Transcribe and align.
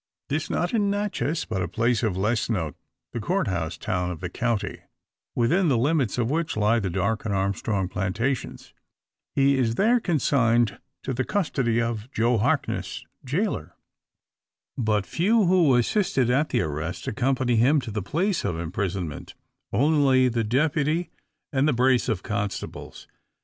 This 0.29 0.49
not 0.49 0.73
in 0.73 0.89
Natchez, 0.89 1.45
but 1.45 1.61
a 1.61 1.67
place 1.67 2.01
of 2.01 2.17
less 2.17 2.49
note; 2.49 2.75
the 3.13 3.19
Court 3.19 3.45
house 3.47 3.77
town 3.77 4.09
of 4.09 4.19
the 4.19 4.31
county, 4.31 4.79
within 5.35 5.67
the 5.67 5.77
limits 5.77 6.17
of 6.17 6.31
which 6.31 6.57
lie 6.57 6.79
the 6.79 6.89
Darke 6.89 7.23
and 7.23 7.35
Armstrong 7.35 7.87
plantations. 7.87 8.73
He 9.35 9.59
is 9.59 9.75
there 9.75 9.99
consigned 9.99 10.79
to 11.03 11.13
the 11.13 11.23
custody 11.23 11.79
of 11.79 12.09
Joe 12.11 12.39
Harkness, 12.39 13.05
jailer. 13.23 13.75
But 14.75 15.05
few, 15.05 15.45
who 15.45 15.75
assisted 15.75 16.31
at 16.31 16.49
the 16.49 16.61
arrest, 16.61 17.05
accompany 17.07 17.57
him 17.57 17.79
to 17.81 17.91
the 17.91 18.01
place 18.01 18.43
of 18.43 18.57
imprisonment; 18.59 19.35
only 19.71 20.29
the 20.29 20.43
Deputy, 20.43 21.11
and 21.53 21.67
the 21.67 21.73
brace 21.73 22.09
of 22.09 22.23
constables. 22.23 23.07